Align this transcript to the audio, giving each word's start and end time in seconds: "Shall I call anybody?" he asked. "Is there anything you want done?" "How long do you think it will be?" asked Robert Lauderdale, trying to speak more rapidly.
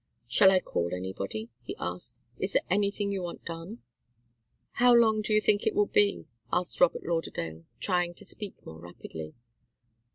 "Shall 0.27 0.49
I 0.49 0.59
call 0.61 0.95
anybody?" 0.95 1.51
he 1.61 1.75
asked. 1.79 2.17
"Is 2.39 2.53
there 2.53 2.63
anything 2.71 3.11
you 3.11 3.21
want 3.21 3.45
done?" 3.45 3.83
"How 4.71 4.95
long 4.95 5.21
do 5.21 5.31
you 5.31 5.39
think 5.39 5.67
it 5.67 5.75
will 5.75 5.85
be?" 5.85 6.25
asked 6.51 6.81
Robert 6.81 7.03
Lauderdale, 7.05 7.65
trying 7.79 8.15
to 8.15 8.25
speak 8.25 8.65
more 8.65 8.79
rapidly. 8.79 9.35